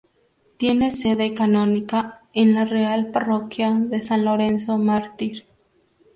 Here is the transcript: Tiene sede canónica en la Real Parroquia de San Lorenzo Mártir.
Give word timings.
Tiene 0.57 0.89
sede 0.89 1.35
canónica 1.35 2.21
en 2.33 2.55
la 2.55 2.65
Real 2.65 3.11
Parroquia 3.11 3.75
de 3.75 4.01
San 4.01 4.25
Lorenzo 4.25 4.79
Mártir. 4.79 5.45